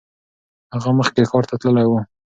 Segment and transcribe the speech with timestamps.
[0.73, 1.93] هغه مخکې ښار ته تللی و.